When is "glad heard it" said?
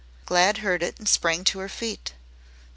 0.25-0.97